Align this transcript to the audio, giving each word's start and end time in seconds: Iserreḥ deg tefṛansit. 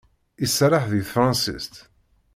Iserreḥ 0.45 0.83
deg 0.91 1.01
tefṛansit. 1.03 1.73